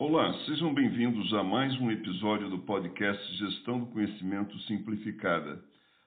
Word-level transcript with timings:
Olá, 0.00 0.32
sejam 0.46 0.72
bem-vindos 0.72 1.30
a 1.34 1.44
mais 1.44 1.78
um 1.78 1.90
episódio 1.90 2.48
do 2.48 2.60
podcast 2.60 3.22
Gestão 3.36 3.80
do 3.80 3.86
Conhecimento 3.88 4.58
Simplificada. 4.60 5.62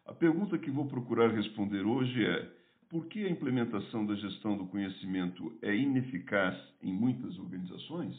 A 0.07 0.11
pergunta 0.11 0.57
que 0.57 0.71
vou 0.71 0.87
procurar 0.87 1.29
responder 1.29 1.85
hoje 1.85 2.25
é: 2.25 2.51
por 2.89 3.05
que 3.05 3.23
a 3.23 3.29
implementação 3.29 4.03
da 4.03 4.15
gestão 4.15 4.57
do 4.57 4.65
conhecimento 4.65 5.55
é 5.61 5.75
ineficaz 5.75 6.57
em 6.81 6.91
muitas 6.91 7.37
organizações? 7.37 8.15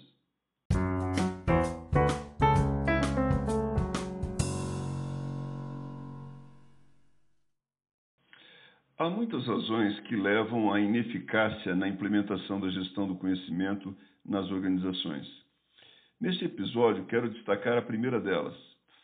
Há 8.97 9.11
muitas 9.11 9.45
razões 9.45 9.99
que 10.03 10.15
levam 10.15 10.73
à 10.73 10.79
ineficácia 10.79 11.75
na 11.75 11.89
implementação 11.89 12.61
da 12.61 12.71
gestão 12.71 13.09
do 13.09 13.17
conhecimento 13.17 13.93
nas 14.25 14.49
organizações. 14.53 15.44
Neste 16.21 16.45
episódio, 16.45 17.05
quero 17.07 17.29
destacar 17.31 17.77
a 17.77 17.83
primeira 17.83 18.21
delas: 18.21 18.55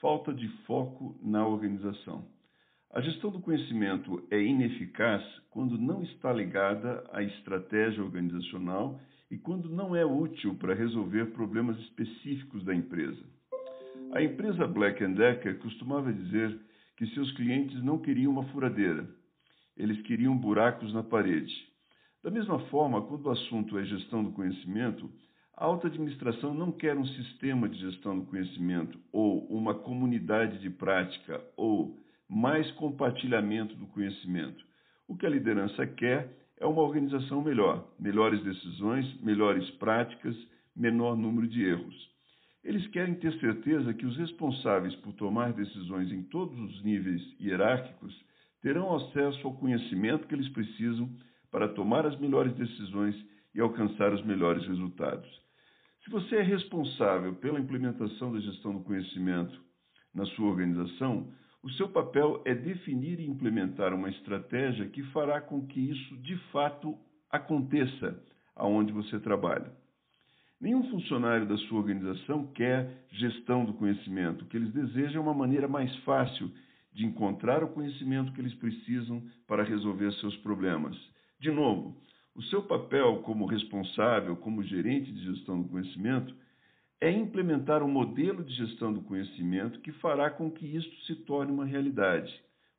falta 0.00 0.32
de 0.32 0.48
foco 0.64 1.18
na 1.22 1.46
organização. 1.46 2.24
A 2.92 3.00
gestão 3.00 3.30
do 3.30 3.40
conhecimento 3.40 4.26
é 4.30 4.40
ineficaz 4.40 5.22
quando 5.50 5.76
não 5.76 6.02
está 6.02 6.32
ligada 6.32 7.04
à 7.12 7.22
estratégia 7.22 8.02
organizacional 8.02 9.00
e 9.30 9.38
quando 9.38 9.68
não 9.68 9.94
é 9.94 10.04
útil 10.04 10.56
para 10.56 10.74
resolver 10.74 11.26
problemas 11.26 11.78
específicos 11.80 12.64
da 12.64 12.74
empresa. 12.74 13.22
A 14.12 14.22
empresa 14.22 14.66
Black 14.66 15.06
Decker 15.06 15.58
costumava 15.58 16.12
dizer 16.12 16.58
que 16.96 17.06
seus 17.08 17.30
clientes 17.32 17.80
não 17.82 17.98
queriam 17.98 18.32
uma 18.32 18.44
furadeira, 18.46 19.08
eles 19.76 20.00
queriam 20.02 20.36
buracos 20.36 20.92
na 20.92 21.02
parede. 21.02 21.54
Da 22.22 22.30
mesma 22.30 22.58
forma, 22.66 23.02
quando 23.02 23.26
o 23.26 23.30
assunto 23.30 23.78
é 23.78 23.84
gestão 23.84 24.22
do 24.24 24.32
conhecimento, 24.32 25.08
a 25.60 25.64
alta 25.66 25.88
administração 25.88 26.54
não 26.54 26.72
quer 26.72 26.96
um 26.96 27.04
sistema 27.04 27.68
de 27.68 27.78
gestão 27.78 28.18
do 28.18 28.24
conhecimento 28.24 28.98
ou 29.12 29.44
uma 29.48 29.74
comunidade 29.74 30.58
de 30.58 30.70
prática 30.70 31.38
ou 31.54 31.98
mais 32.26 32.70
compartilhamento 32.72 33.74
do 33.74 33.86
conhecimento. 33.88 34.64
O 35.06 35.14
que 35.14 35.26
a 35.26 35.28
liderança 35.28 35.86
quer 35.86 36.34
é 36.58 36.64
uma 36.64 36.80
organização 36.80 37.42
melhor, 37.42 37.86
melhores 37.98 38.42
decisões, 38.42 39.20
melhores 39.20 39.68
práticas, 39.72 40.34
menor 40.74 41.14
número 41.14 41.46
de 41.46 41.62
erros. 41.62 42.08
Eles 42.64 42.86
querem 42.86 43.16
ter 43.16 43.38
certeza 43.38 43.92
que 43.92 44.06
os 44.06 44.16
responsáveis 44.16 44.94
por 44.96 45.12
tomar 45.12 45.52
decisões 45.52 46.10
em 46.10 46.22
todos 46.22 46.58
os 46.58 46.82
níveis 46.82 47.20
hierárquicos 47.38 48.18
terão 48.62 48.96
acesso 48.96 49.46
ao 49.46 49.52
conhecimento 49.52 50.26
que 50.26 50.34
eles 50.34 50.48
precisam 50.48 51.10
para 51.50 51.68
tomar 51.68 52.06
as 52.06 52.18
melhores 52.18 52.54
decisões 52.54 53.14
e 53.54 53.60
alcançar 53.60 54.14
os 54.14 54.24
melhores 54.24 54.66
resultados. 54.66 55.49
Se 56.10 56.14
você 56.14 56.36
é 56.38 56.42
responsável 56.42 57.36
pela 57.36 57.60
implementação 57.60 58.32
da 58.32 58.40
gestão 58.40 58.72
do 58.72 58.80
conhecimento 58.80 59.56
na 60.12 60.26
sua 60.26 60.48
organização, 60.48 61.32
o 61.62 61.70
seu 61.74 61.88
papel 61.88 62.42
é 62.44 62.52
definir 62.52 63.20
e 63.20 63.28
implementar 63.28 63.94
uma 63.94 64.10
estratégia 64.10 64.88
que 64.88 65.04
fará 65.12 65.40
com 65.40 65.64
que 65.68 65.78
isso 65.78 66.16
de 66.16 66.36
fato 66.50 66.98
aconteça 67.30 68.20
aonde 68.56 68.92
você 68.92 69.20
trabalha. 69.20 69.72
Nenhum 70.60 70.82
funcionário 70.90 71.46
da 71.46 71.56
sua 71.58 71.78
organização 71.78 72.48
quer 72.54 73.06
gestão 73.12 73.64
do 73.64 73.74
conhecimento. 73.74 74.44
O 74.44 74.48
que 74.48 74.56
eles 74.56 74.72
desejam 74.72 75.22
é 75.22 75.24
uma 75.24 75.32
maneira 75.32 75.68
mais 75.68 75.94
fácil 75.98 76.50
de 76.92 77.06
encontrar 77.06 77.62
o 77.62 77.68
conhecimento 77.68 78.32
que 78.32 78.40
eles 78.40 78.54
precisam 78.54 79.22
para 79.46 79.62
resolver 79.62 80.12
seus 80.14 80.36
problemas. 80.38 80.96
De 81.38 81.52
novo, 81.52 81.96
o 82.40 82.42
seu 82.44 82.62
papel 82.62 83.18
como 83.18 83.44
responsável, 83.44 84.34
como 84.34 84.62
gerente 84.62 85.12
de 85.12 85.24
gestão 85.26 85.60
do 85.60 85.68
conhecimento, 85.68 86.34
é 86.98 87.10
implementar 87.10 87.82
um 87.82 87.88
modelo 87.88 88.42
de 88.42 88.54
gestão 88.54 88.94
do 88.94 89.02
conhecimento 89.02 89.78
que 89.80 89.92
fará 89.92 90.30
com 90.30 90.50
que 90.50 90.64
isto 90.64 91.04
se 91.04 91.16
torne 91.26 91.52
uma 91.52 91.66
realidade, 91.66 92.32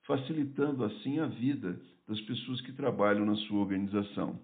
facilitando 0.07 0.83
assim 0.83 1.19
a 1.19 1.27
vida 1.27 1.79
das 2.07 2.19
pessoas 2.21 2.59
que 2.61 2.71
trabalham 2.71 3.23
na 3.23 3.35
sua 3.35 3.59
organização. 3.59 4.39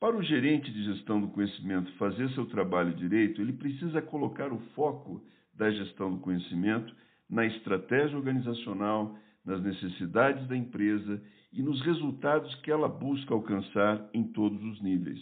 Para 0.00 0.16
o 0.16 0.22
gerente 0.24 0.72
de 0.72 0.82
gestão 0.82 1.20
do 1.20 1.28
conhecimento 1.28 1.92
fazer 1.92 2.28
seu 2.30 2.46
trabalho 2.46 2.94
direito, 2.94 3.40
ele 3.40 3.52
precisa 3.52 4.02
colocar 4.02 4.52
o 4.52 4.58
foco 4.74 5.22
da 5.54 5.70
gestão 5.70 6.12
do 6.12 6.18
conhecimento 6.18 6.92
na 7.30 7.46
estratégia 7.46 8.18
organizacional, 8.18 9.16
nas 9.46 9.62
necessidades 9.62 10.46
da 10.48 10.56
empresa 10.56 11.22
e 11.52 11.62
nos 11.62 11.80
resultados 11.82 12.52
que 12.56 12.70
ela 12.70 12.88
busca 12.88 13.32
alcançar 13.32 14.10
em 14.12 14.24
todos 14.24 14.62
os 14.62 14.82
níveis. 14.82 15.20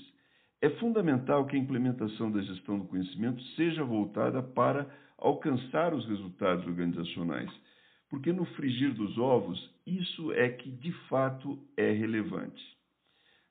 É 0.61 0.71
fundamental 0.71 1.47
que 1.47 1.57
a 1.57 1.59
implementação 1.59 2.33
da 2.33 2.41
gestão 2.41 2.79
do 2.79 2.87
conhecimento 2.87 3.43
seja 3.55 3.85
voltada 3.85 4.43
para 4.43 4.91
alcançar 5.19 5.93
os 5.93 6.09
resultados 6.09 6.67
organizacionais, 6.67 7.51
porque 8.09 8.33
no 8.33 8.47
frigir 8.57 8.95
dos 8.95 9.19
ovos, 9.19 9.59
isso 9.87 10.33
é 10.33 10.49
que 10.49 10.71
de 10.71 10.93
fato 11.09 11.59
é 11.77 11.93
relevante. 11.93 12.63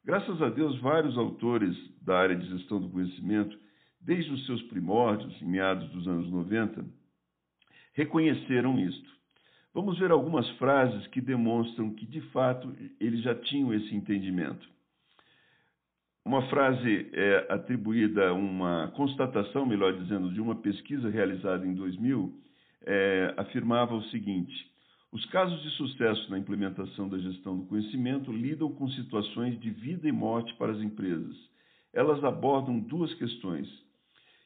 Graças 0.03 0.41
a 0.41 0.49
Deus, 0.49 0.79
vários 0.79 1.17
autores 1.17 1.75
da 2.01 2.17
área 2.17 2.35
de 2.35 2.49
gestão 2.49 2.81
do 2.81 2.89
conhecimento, 2.89 3.57
desde 4.01 4.31
os 4.31 4.45
seus 4.45 4.61
primórdios, 4.63 5.39
em 5.41 5.45
meados 5.45 5.89
dos 5.91 6.07
anos 6.07 6.29
90, 6.29 6.83
reconheceram 7.93 8.77
isto. 8.79 9.13
Vamos 9.73 9.97
ver 9.97 10.11
algumas 10.11 10.47
frases 10.51 11.07
que 11.07 11.19
demonstram 11.19 11.93
que, 11.95 12.05
de 12.05 12.21
fato, 12.29 12.71
eles 12.99 13.21
já 13.21 13.33
tinham 13.33 13.73
esse 13.73 13.95
entendimento. 13.95 14.67
Uma 16.23 16.47
frase 16.47 17.09
é 17.11 17.47
atribuída 17.49 18.29
a 18.29 18.33
uma 18.33 18.93
constatação, 18.95 19.65
melhor 19.65 19.93
dizendo, 19.93 20.31
de 20.31 20.39
uma 20.39 20.55
pesquisa 20.55 21.09
realizada 21.09 21.65
em 21.65 21.73
2000, 21.73 22.33
é, 22.85 23.33
afirmava 23.35 23.95
o 23.95 24.03
seguinte: 24.05 24.53
os 25.11 25.25
casos 25.25 25.61
de 25.63 25.69
sucesso 25.71 26.29
na 26.29 26.37
implementação 26.37 27.09
da 27.09 27.17
gestão 27.17 27.57
do 27.57 27.65
conhecimento 27.65 28.31
lidam 28.31 28.71
com 28.71 28.87
situações 28.89 29.59
de 29.59 29.71
vida 29.71 30.07
e 30.07 30.11
morte 30.11 30.53
para 30.53 30.71
as 30.71 30.79
empresas. 30.79 31.35
Elas 31.91 32.23
abordam 32.23 32.79
duas 32.79 33.13
questões: 33.15 33.67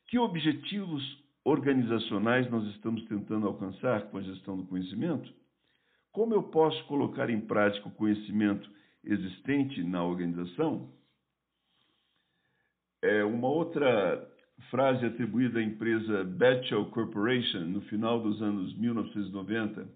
que 0.07 0.17
objetivos 0.17 1.03
organizacionais 1.47 2.49
nós 2.51 2.67
estamos 2.75 3.05
tentando 3.05 3.47
alcançar 3.47 4.09
com 4.09 4.17
a 4.17 4.21
gestão 4.21 4.57
do 4.57 4.65
conhecimento? 4.65 5.33
Como 6.11 6.33
eu 6.33 6.43
posso 6.43 6.83
colocar 6.87 7.29
em 7.29 7.39
prática 7.39 7.87
o 7.87 7.91
conhecimento 7.91 8.69
existente 9.01 9.81
na 9.81 10.03
organização? 10.03 10.91
É 13.01 13.23
uma 13.23 13.47
outra 13.47 14.29
frase 14.69 15.05
atribuída 15.05 15.59
à 15.59 15.63
empresa 15.63 16.25
Batchel 16.25 16.87
Corporation 16.87 17.61
no 17.61 17.79
final 17.83 18.21
dos 18.21 18.41
anos 18.41 18.77
1990 18.77 19.87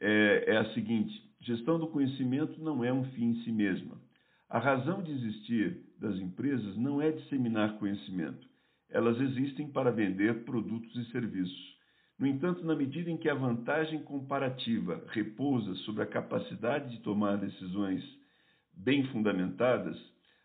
é, 0.00 0.44
é 0.46 0.56
a 0.56 0.72
seguinte: 0.72 1.20
gestão 1.40 1.80
do 1.80 1.88
conhecimento 1.88 2.62
não 2.62 2.84
é 2.84 2.92
um 2.92 3.02
fim 3.06 3.30
em 3.30 3.42
si 3.42 3.50
mesma. 3.50 4.00
A 4.48 4.60
razão 4.60 5.02
de 5.02 5.10
existir 5.10 5.80
das 5.98 6.14
empresas 6.20 6.76
não 6.76 7.02
é 7.02 7.10
disseminar 7.10 7.76
conhecimento 7.80 8.46
elas 8.90 9.20
existem 9.20 9.68
para 9.70 9.90
vender 9.90 10.44
produtos 10.44 10.94
e 10.96 11.10
serviços. 11.10 11.76
No 12.18 12.26
entanto, 12.26 12.64
na 12.64 12.74
medida 12.74 13.10
em 13.10 13.16
que 13.16 13.28
a 13.28 13.34
vantagem 13.34 14.02
comparativa 14.02 15.04
repousa 15.08 15.74
sobre 15.84 16.02
a 16.02 16.06
capacidade 16.06 16.96
de 16.96 17.02
tomar 17.02 17.36
decisões 17.36 18.02
bem 18.72 19.06
fundamentadas, 19.08 19.96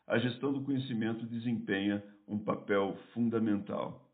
a 0.07 0.17
gestão 0.17 0.51
do 0.51 0.61
conhecimento 0.61 1.25
desempenha 1.25 2.03
um 2.27 2.37
papel 2.37 2.97
fundamental. 3.13 4.05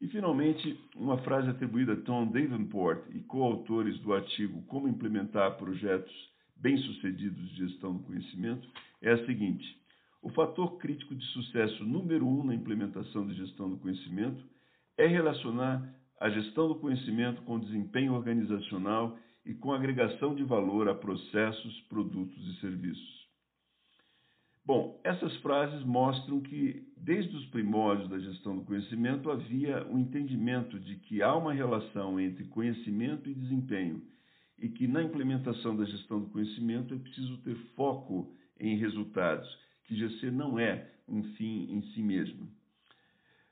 E, 0.00 0.08
finalmente, 0.08 0.78
uma 0.96 1.18
frase 1.18 1.48
atribuída 1.48 1.92
a 1.92 2.00
Tom 2.02 2.26
Davenport 2.26 3.02
e 3.14 3.20
coautores 3.20 3.98
do 4.00 4.14
artigo 4.14 4.62
Como 4.62 4.88
Implementar 4.88 5.56
Projetos 5.56 6.12
Bem-Sucedidos 6.56 7.50
de 7.50 7.66
Gestão 7.66 7.96
do 7.96 8.02
Conhecimento 8.04 8.68
é 9.00 9.12
a 9.12 9.26
seguinte: 9.26 9.79
o 10.22 10.28
fator 10.30 10.76
crítico 10.78 11.14
de 11.14 11.24
sucesso 11.26 11.84
número 11.84 12.26
um 12.26 12.44
na 12.44 12.54
implementação 12.54 13.26
de 13.26 13.34
gestão 13.34 13.70
do 13.70 13.78
conhecimento 13.78 14.44
é 14.96 15.06
relacionar 15.06 15.94
a 16.18 16.28
gestão 16.28 16.68
do 16.68 16.74
conhecimento 16.74 17.40
com 17.42 17.58
desempenho 17.58 18.12
organizacional 18.12 19.18
e 19.44 19.54
com 19.54 19.72
agregação 19.72 20.34
de 20.34 20.44
valor 20.44 20.88
a 20.88 20.94
processos, 20.94 21.80
produtos 21.88 22.46
e 22.46 22.60
serviços. 22.60 23.20
Bom, 24.62 25.00
essas 25.02 25.34
frases 25.38 25.82
mostram 25.84 26.40
que, 26.42 26.86
desde 26.98 27.34
os 27.34 27.46
primórdios 27.46 28.10
da 28.10 28.18
gestão 28.18 28.58
do 28.58 28.64
conhecimento, 28.64 29.30
havia 29.30 29.86
o 29.86 29.94
um 29.94 29.98
entendimento 29.98 30.78
de 30.78 30.96
que 30.96 31.22
há 31.22 31.34
uma 31.34 31.54
relação 31.54 32.20
entre 32.20 32.44
conhecimento 32.44 33.28
e 33.30 33.34
desempenho 33.34 34.02
e 34.58 34.68
que, 34.68 34.86
na 34.86 35.02
implementação 35.02 35.74
da 35.74 35.86
gestão 35.86 36.20
do 36.20 36.28
conhecimento, 36.28 36.92
é 36.92 36.98
preciso 36.98 37.38
ter 37.38 37.56
foco 37.74 38.30
em 38.60 38.76
resultados 38.76 39.48
que 39.90 39.96
GC 39.96 40.30
não 40.30 40.56
é 40.56 40.86
um 41.08 41.24
fim 41.34 41.66
em 41.68 41.82
si 41.92 42.00
mesmo. 42.00 42.48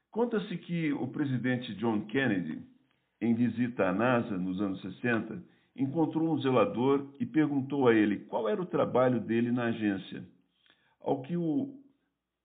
Conta-se 0.08 0.56
que 0.58 0.92
o 0.92 1.08
presidente 1.08 1.74
John 1.74 2.02
Kennedy, 2.02 2.62
em 3.20 3.34
visita 3.34 3.88
à 3.88 3.92
NASA 3.92 4.38
nos 4.38 4.60
anos 4.60 4.80
60, 4.80 5.42
encontrou 5.76 6.32
um 6.32 6.40
zelador 6.40 7.08
e 7.18 7.26
perguntou 7.26 7.88
a 7.88 7.94
ele 7.94 8.20
qual 8.26 8.48
era 8.48 8.62
o 8.62 8.66
trabalho 8.66 9.20
dele 9.20 9.50
na 9.50 9.64
agência. 9.64 10.24
Ao 11.02 11.22
que 11.22 11.36
o 11.36 11.74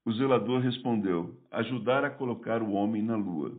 O 0.05 0.11
zelador 0.13 0.59
respondeu: 0.61 1.37
ajudar 1.51 2.03
a 2.03 2.09
colocar 2.09 2.63
o 2.63 2.71
homem 2.71 3.03
na 3.03 3.15
lua. 3.15 3.55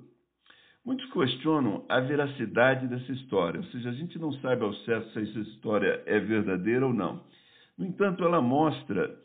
Muitos 0.84 1.10
questionam 1.12 1.84
a 1.88 2.00
veracidade 2.00 2.88
dessa 2.88 3.12
história, 3.12 3.60
ou 3.60 3.66
seja, 3.68 3.88
a 3.88 3.94
gente 3.94 4.18
não 4.18 4.32
sabe 4.34 4.64
ao 4.64 4.74
certo 4.84 5.10
se 5.12 5.20
essa 5.20 5.38
história 5.38 6.02
é 6.04 6.18
verdadeira 6.18 6.84
ou 6.84 6.92
não. 6.92 7.22
No 7.78 7.86
entanto, 7.86 8.22
ela 8.22 8.42
mostra 8.42 9.16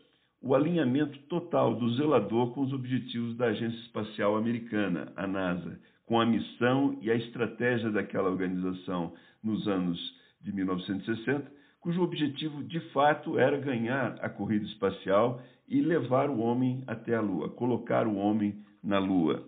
o 0.41 0.55
alinhamento 0.55 1.19
total 1.27 1.75
do 1.75 1.95
zelador 1.95 2.53
com 2.53 2.61
os 2.61 2.73
objetivos 2.73 3.35
da 3.35 3.47
Agência 3.47 3.79
Espacial 3.79 4.37
Americana, 4.37 5.11
a 5.15 5.27
NASA, 5.27 5.79
com 6.05 6.19
a 6.19 6.25
missão 6.25 6.97
e 7.01 7.11
a 7.11 7.15
estratégia 7.15 7.91
daquela 7.91 8.29
organização 8.29 9.13
nos 9.43 9.67
anos 9.67 9.99
de 10.41 10.51
1960, 10.53 11.51
cujo 11.81 12.01
objetivo 12.01 12.63
de 12.63 12.79
fato 12.91 13.37
era 13.37 13.57
ganhar 13.57 14.17
a 14.21 14.29
corrida 14.29 14.65
espacial 14.65 15.41
e 15.67 15.81
levar 15.81 16.29
o 16.29 16.39
homem 16.39 16.83
até 16.87 17.15
a 17.15 17.21
Lua, 17.21 17.49
colocar 17.49 18.07
o 18.07 18.15
homem 18.15 18.63
na 18.83 18.97
Lua. 18.97 19.47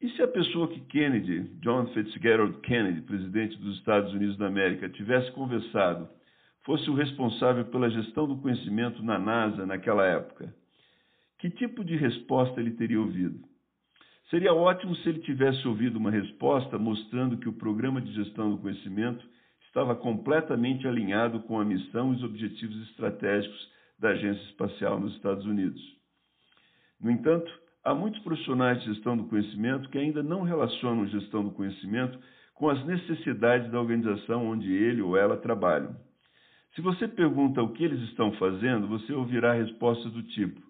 E 0.00 0.10
se 0.10 0.22
a 0.22 0.28
pessoa 0.28 0.66
que 0.66 0.80
Kennedy, 0.80 1.44
John 1.60 1.86
Fitzgerald 1.94 2.58
Kennedy, 2.60 3.02
presidente 3.02 3.56
dos 3.58 3.78
Estados 3.78 4.12
Unidos 4.12 4.36
da 4.36 4.48
América, 4.48 4.88
tivesse 4.88 5.30
conversado, 5.30 6.08
fosse 6.64 6.88
o 6.90 6.94
responsável 6.94 7.64
pela 7.66 7.90
gestão 7.90 8.26
do 8.26 8.38
conhecimento 8.38 9.02
na 9.02 9.18
NASA 9.18 9.66
naquela 9.66 10.06
época? 10.06 10.54
Que 11.38 11.50
tipo 11.50 11.84
de 11.84 11.96
resposta 11.96 12.60
ele 12.60 12.72
teria 12.72 13.00
ouvido? 13.00 13.40
Seria 14.30 14.54
ótimo 14.54 14.94
se 14.96 15.08
ele 15.08 15.20
tivesse 15.20 15.66
ouvido 15.66 15.96
uma 15.96 16.10
resposta 16.10 16.78
mostrando 16.78 17.36
que 17.36 17.48
o 17.48 17.52
programa 17.52 18.00
de 18.00 18.12
gestão 18.14 18.50
do 18.50 18.58
conhecimento 18.58 19.26
estava 19.66 19.94
completamente 19.94 20.86
alinhado 20.86 21.40
com 21.40 21.60
a 21.60 21.64
missão 21.64 22.12
e 22.12 22.16
os 22.16 22.22
objetivos 22.22 22.76
estratégicos 22.88 23.70
da 23.98 24.10
Agência 24.10 24.42
Espacial 24.44 25.00
nos 25.00 25.14
Estados 25.14 25.44
Unidos. 25.44 25.80
No 27.00 27.10
entanto, 27.10 27.52
há 27.84 27.94
muitos 27.94 28.22
profissionais 28.22 28.80
de 28.80 28.94
gestão 28.94 29.16
do 29.16 29.24
conhecimento 29.24 29.88
que 29.88 29.98
ainda 29.98 30.22
não 30.22 30.42
relacionam 30.42 31.06
gestão 31.08 31.42
do 31.42 31.50
conhecimento 31.50 32.18
com 32.54 32.68
as 32.68 32.84
necessidades 32.86 33.70
da 33.70 33.80
organização 33.80 34.46
onde 34.46 34.72
ele 34.72 35.02
ou 35.02 35.16
ela 35.16 35.36
trabalham. 35.36 35.96
Se 36.74 36.80
você 36.80 37.06
pergunta 37.06 37.62
o 37.62 37.72
que 37.72 37.84
eles 37.84 38.00
estão 38.08 38.32
fazendo, 38.32 38.88
você 38.88 39.12
ouvirá 39.12 39.52
respostas 39.52 40.12
do 40.12 40.22
tipo: 40.22 40.60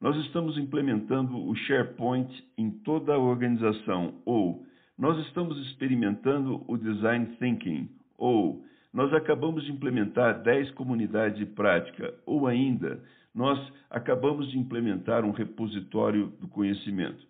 Nós 0.00 0.16
estamos 0.26 0.58
implementando 0.58 1.36
o 1.36 1.54
SharePoint 1.54 2.28
em 2.58 2.70
toda 2.70 3.14
a 3.14 3.18
organização, 3.18 4.20
ou 4.24 4.66
Nós 4.98 5.18
estamos 5.26 5.56
experimentando 5.66 6.64
o 6.66 6.76
Design 6.76 7.36
Thinking, 7.38 7.88
ou 8.18 8.64
nós 8.92 9.12
acabamos 9.14 9.64
de 9.64 9.72
implementar 9.72 10.42
10 10.42 10.72
comunidades 10.72 11.38
de 11.38 11.46
prática, 11.46 12.12
ou 12.26 12.46
ainda, 12.46 13.02
nós 13.34 13.58
acabamos 13.88 14.50
de 14.50 14.58
implementar 14.58 15.24
um 15.24 15.30
repositório 15.30 16.26
do 16.38 16.46
conhecimento. 16.46 17.26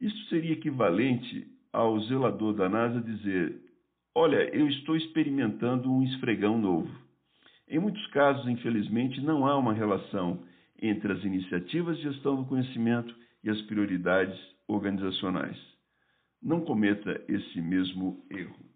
Isso 0.00 0.28
seria 0.28 0.52
equivalente 0.52 1.46
ao 1.70 2.00
zelador 2.04 2.54
da 2.54 2.68
NASA 2.68 3.00
dizer: 3.00 3.60
Olha, 4.14 4.48
eu 4.56 4.66
estou 4.68 4.96
experimentando 4.96 5.92
um 5.92 6.02
esfregão 6.02 6.58
novo. 6.58 6.90
Em 7.70 7.78
muitos 7.78 8.04
casos, 8.08 8.48
infelizmente, 8.48 9.20
não 9.20 9.46
há 9.46 9.56
uma 9.56 9.72
relação 9.72 10.42
entre 10.82 11.12
as 11.12 11.22
iniciativas 11.22 11.96
de 11.98 12.02
gestão 12.02 12.34
do 12.34 12.44
conhecimento 12.44 13.14
e 13.44 13.48
as 13.48 13.62
prioridades 13.62 14.36
organizacionais. 14.66 15.56
Não 16.42 16.62
cometa 16.62 17.22
esse 17.28 17.60
mesmo 17.60 18.24
erro. 18.28 18.69